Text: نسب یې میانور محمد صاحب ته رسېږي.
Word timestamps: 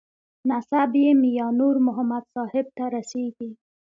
نسب 0.49 0.91
یې 1.03 1.09
میانور 1.21 1.75
محمد 1.87 2.23
صاحب 2.35 2.65
ته 2.77 2.83
رسېږي. 2.95 3.49